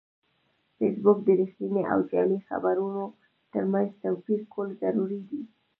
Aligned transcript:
فېسبوک 0.77 1.17
د 1.27 1.29
رښتینې 1.41 1.83
او 1.93 1.99
جعلي 2.09 2.37
خبرونو 2.49 3.03
ترمنځ 3.51 3.89
توپیر 4.01 4.39
کول 4.53 4.69
ضروري 4.81 5.21
دي 5.29 5.41